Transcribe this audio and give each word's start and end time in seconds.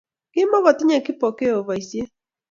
Kimukotinyei 0.33 1.05
Kipokeo 1.07 1.59
boisiet 1.67 2.11